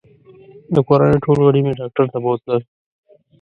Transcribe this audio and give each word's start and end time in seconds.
د 0.73 0.75
کورنۍ 0.87 1.17
ټول 1.25 1.37
غړي 1.45 1.61
مې 1.65 1.73
ډاکټر 1.79 2.05
ته 2.13 2.17
بوتلل 2.23 2.61